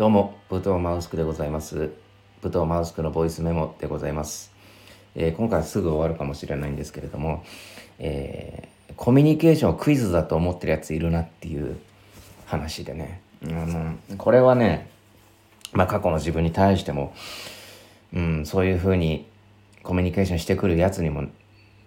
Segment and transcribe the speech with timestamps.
[0.00, 1.90] どうも、武藤マウスクでございます。
[2.40, 4.50] 武藤マウスクのボイスメモでございます。
[5.14, 7.44] えー今回すぐ終わるかもしれないんですけれども、
[7.98, 11.76] えーコミュニケーションをクイズだと思ってるやついるなっていう
[12.46, 13.20] 話でね。
[13.44, 14.88] あの、これはね、
[15.74, 17.12] まあ過去の自分に対しても、
[18.14, 19.26] うん、そういうふうに
[19.82, 21.26] コミュニケーションしてくるやつにも、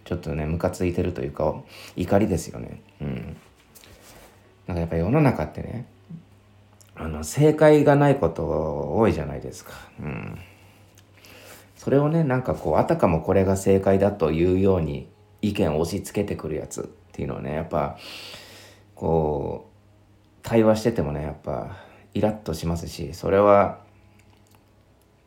[0.06, 1.56] ちょっとね、ムカついてるというか、
[1.96, 2.80] 怒りですよね。
[3.02, 3.38] うん。
[4.68, 5.88] なんかやっぱ世の中ってね、
[6.96, 9.74] あの正解がないこと多いじゃないですか。
[10.00, 10.40] うん。
[11.76, 15.10] それをね、なんかこう、あたかもこれが正解だというように
[15.42, 17.98] 意見を押し付けてくるやつっていうのはね、やっぱ、
[18.96, 21.78] こう、対話しててもね、やっぱ、
[22.14, 23.80] イラッとしますし、それは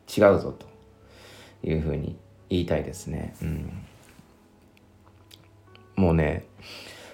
[0.07, 0.65] 違うぞと
[1.67, 2.17] いうふうに
[2.49, 3.35] 言いたいですね。
[3.41, 3.85] うん。
[5.95, 6.45] もうね、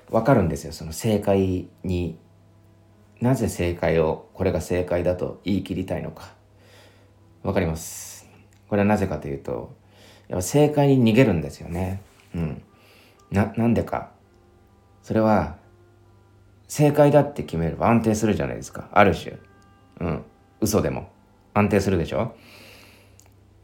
[0.09, 2.17] わかるんですよ、その正解に
[3.23, 6.33] なぜ正解をこれが正解だと言い切りたいのか。
[7.41, 8.27] わかります。
[8.67, 9.73] これはなぜかというと
[10.27, 12.01] やっぱ正解に逃げるんですよね。
[12.35, 12.61] うん。
[13.31, 14.11] ななんでか。
[15.03, 15.55] それは
[16.67, 18.89] 正解だって決めれば安定するじゃないですか。
[18.91, 19.37] ある種。
[20.01, 20.23] うん。
[20.59, 21.07] 嘘でも。
[21.53, 22.35] 安定するでしょ。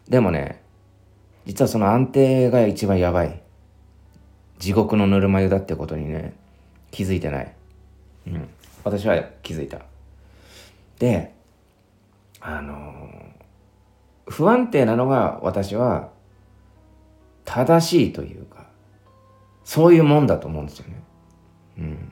[0.08, 0.64] でもね
[1.46, 3.42] 実はその安定が一番やばい。
[4.58, 6.34] 地獄のぬるま湯だってことにね
[6.92, 7.54] 気づいてない。
[8.28, 8.48] うん。
[8.84, 9.82] 私は気づいた。
[11.00, 11.34] で
[12.42, 13.40] あのー
[14.30, 16.12] 不安定なのが私は
[17.46, 18.68] 正しいというか
[19.64, 21.02] そういうもんだと思うんですよね。
[21.80, 22.12] うん。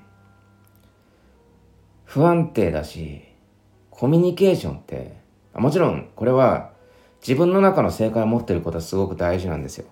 [2.05, 3.21] 不安定だし
[3.91, 5.17] コミュニケーションって
[5.53, 6.71] もちろんこれは
[7.21, 9.85] 自分の中の正解を持ってることはすごく大事なんですよ。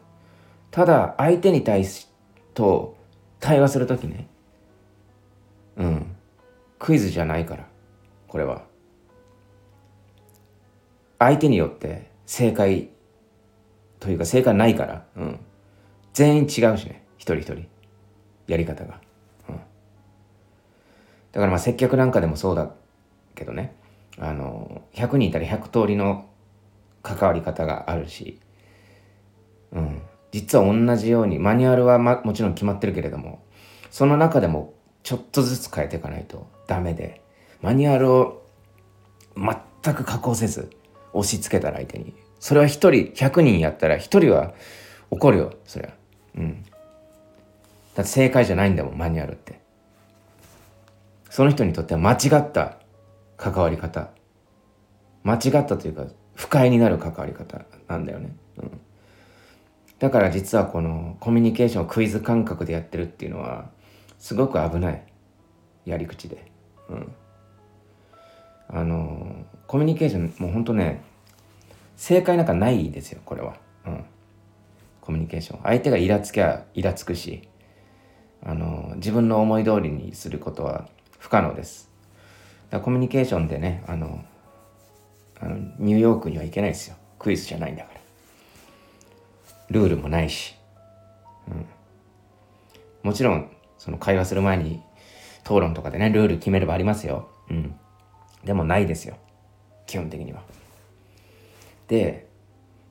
[0.72, 2.08] ただ相手に対し
[2.54, 2.98] と
[3.40, 4.28] 対話するときね。
[5.78, 6.15] うん。
[6.80, 7.68] クイズじゃないから
[8.28, 8.64] これは。
[11.18, 12.90] 相手によって正解
[14.00, 15.40] というか正解ないから、うん、
[16.14, 17.68] 全員違うしね一人一人。
[18.48, 19.00] やり方が、
[19.50, 19.62] うん、だ
[21.34, 22.72] からまあ接客なんかでもそうだ
[23.34, 23.76] けどね。
[24.18, 26.26] あの100人いたら100通りの
[27.04, 28.40] 関わり方があるし、
[29.72, 30.02] うん、
[30.32, 33.44] 実は同じようにマニュアルは、ま、もちろん決まってるけれども
[33.92, 34.74] その中でも
[35.04, 36.48] ちょっとずつ変えていかないと。
[36.68, 37.22] ダメで
[37.62, 38.46] マニュアルを
[39.36, 40.70] 全く加工せず
[41.14, 42.14] 押し付けたら相手に。
[42.40, 44.54] それは一人100人やったら一人は
[45.10, 45.94] 怒るよそりゃ。
[46.38, 46.64] うん。
[47.96, 49.60] だって正解じゃないんだもんマニュアルって。
[51.30, 52.78] その人にとっては間違った
[53.38, 54.10] 関わり方。
[55.24, 56.06] 間違ったというか
[56.36, 58.80] 不快になる関わり方なんだよね、うん、
[59.98, 63.70] だから実はこのコミュニケーションをクイズ感覚でやってるっていうのは
[64.20, 65.04] すごく危ない。
[65.86, 66.52] やり口で、
[66.90, 67.16] うん、
[68.70, 71.04] あのコミュニケーションもうほんとね
[71.96, 74.06] 正解なんかないですよこれは、うん、
[75.02, 75.62] コミュニケーション。
[75.64, 77.48] 相手がイラつきゃイラつくし
[78.44, 80.88] あの自分の思い通りにすることは
[81.18, 81.90] 不可能です。
[82.70, 84.24] だコミュニケーションでねあの
[85.40, 86.96] あのニューヨークには行けないですよ。
[87.18, 88.02] クイズじゃないんだから。
[89.70, 90.56] ルールもないし、
[91.48, 91.66] うん、
[93.02, 94.82] もちろんその会話する前に
[95.46, 97.76] 討論とかでねルール決めればありますよ、うん、
[98.44, 99.16] でもないですよ。
[99.86, 100.42] 基本的には。
[101.88, 102.28] で、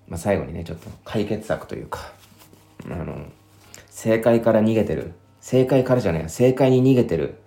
[0.06, 2.12] まあ、最後にねちょっと解決策というか
[2.86, 3.26] あの
[3.90, 5.12] 正解から逃げてる。
[5.40, 7.40] 正解からじゃない正解に逃げてる。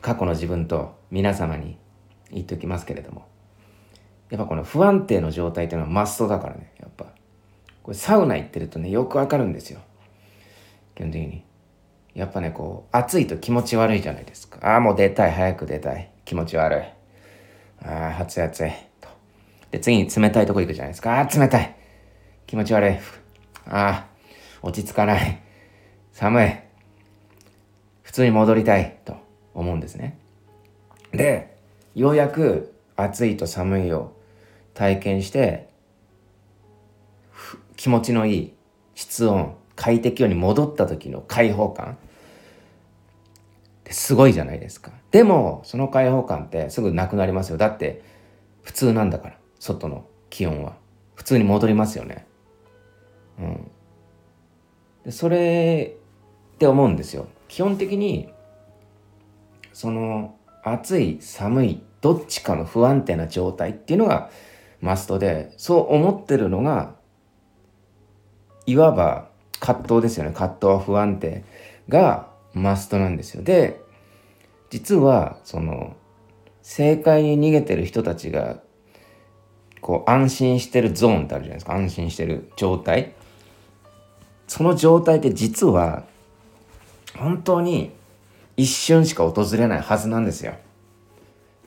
[0.00, 1.76] 過去の自分と皆様に
[2.30, 3.26] 言っておきますけれども。
[4.30, 7.06] やっぱこの不安定の状態っていうのはマストだからねやっぱ。
[7.82, 9.80] これサウナ行ってるとねよくわかるんですよ。
[10.94, 11.49] 基本的に。
[12.20, 14.58] やっぱねこう暑いと気持ち悪いじゃないですか。
[14.60, 15.32] ああもう出たい。
[15.32, 16.10] 早く出たい。
[16.26, 16.80] 気持ち悪い。
[17.82, 18.70] ああ暑い暑い。
[19.00, 19.08] と。
[19.70, 21.14] で次に冷たいとこ行くじゃないですか。
[21.14, 21.76] ああ冷たい。
[22.46, 22.92] 気持ち悪い。
[22.92, 22.98] あ
[23.70, 24.06] あ
[24.60, 25.40] 落ち着かない。
[26.12, 26.52] 寒い。
[28.02, 28.98] 普通に戻りたい。
[29.06, 29.16] と
[29.54, 30.18] 思うんですね。
[31.12, 31.56] で
[31.94, 34.12] ようやく暑いと寒いを
[34.74, 35.70] 体験して
[37.76, 38.54] 気持ちのいい
[38.94, 41.96] 室温快適ように戻った時の解放感
[43.90, 44.92] すごいじゃないですか。
[45.10, 47.58] でもその解放感ってすぐなくなりますよ。
[47.58, 48.02] だって
[48.62, 50.74] 普通なんだから外の気温は。
[51.14, 52.26] 普通に戻りますよね。
[53.38, 53.70] うん。
[55.04, 55.96] でそれ
[56.54, 57.26] って思うんですよ。
[57.48, 58.32] 基本的に
[59.72, 64.30] その暑い寒いどっちかの不安定な状態っていうのが
[64.80, 66.94] マストでそう思ってるのが
[68.64, 69.28] いわば
[69.58, 70.32] 葛藤ですよね。
[70.32, 71.44] 葛藤は不安定
[71.88, 73.42] がマストなんですよ。
[73.42, 73.80] で
[74.70, 75.96] 実はその
[76.62, 78.60] 正解に逃げてる人たちが
[79.80, 81.74] こう安心してるゾーンってあるじゃないですか。
[81.74, 83.14] 安心してる状態。
[84.46, 86.04] その状態って実は
[87.16, 87.92] 本当に
[88.56, 90.54] 一瞬しか訪れないはずなんですよ。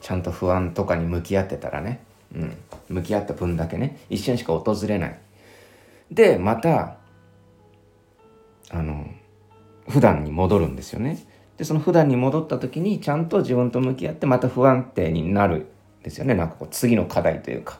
[0.00, 2.04] ちゃんと不安とかに向き合ってたらね。
[2.34, 2.56] うん。
[2.88, 3.98] 向き合った分だけね。
[4.10, 5.18] 一瞬しか訪れない。
[6.10, 6.96] でまた
[8.70, 9.06] あの
[9.88, 11.18] 普段に戻るんですよね。
[11.56, 15.68] でその普段に戻った時にちゃんと自分と向き合ってまた不安定になる
[16.00, 16.34] んですよね。
[16.34, 17.78] なんかこう次の課題というか。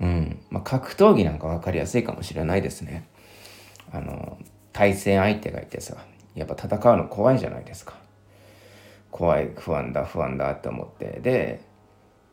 [0.00, 0.40] うん。
[0.50, 3.08] まあ格闘技なんか分かりやすいかもしれないですね。
[3.92, 4.38] あの
[4.72, 5.96] 対戦相手がいてさ
[6.34, 7.94] やっぱ戦うの怖いじゃないですか。
[9.10, 11.20] 怖い不安だ不安だって思って。
[11.20, 11.60] で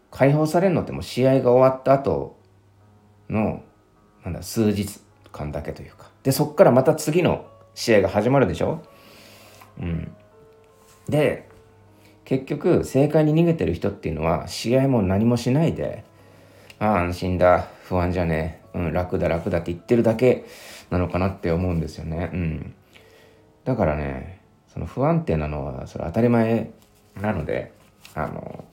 [0.10, 2.38] 解放されるのってもう試合が終わった後
[3.30, 3.64] の
[4.24, 5.00] なんだ数日
[5.32, 6.10] 間だけというか。
[6.24, 8.84] でそっからまた次の試合が始まるでしょ？
[9.80, 10.16] うん
[11.10, 11.50] で
[12.26, 16.04] 結局正解に逃げてる人っていうのは試合も何もしないで
[16.80, 20.46] ああ安心だ不安じゃねえ、うん、楽だ楽だって言ってるだけ
[20.90, 22.74] なのかなって思うんですよねうん
[23.66, 24.40] だからね
[24.74, 26.72] その不安定なのはそれ当たり前
[27.20, 27.74] なので
[28.16, 28.64] あの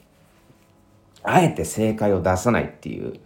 [1.25, 3.19] あえて正解を出さないっていう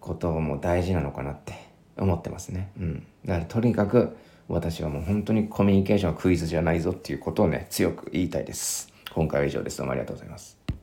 [0.00, 1.54] ことも大事なのかなって
[1.96, 2.70] 思ってますね。
[2.78, 3.06] うん。
[3.24, 4.16] だからとにかく
[4.48, 8.92] 私はもう本当にコミュニケーションはクイズじゃないぞっていうことをね、強く言いたいです。
[9.12, 9.78] 今回は以上です。
[9.78, 10.65] どうもありがとうございます。